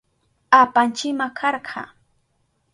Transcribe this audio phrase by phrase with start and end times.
[0.61, 1.83] Apanchima karka.